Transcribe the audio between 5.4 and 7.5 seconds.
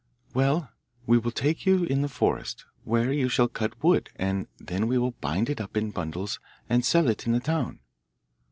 it up in bundles and sell it in the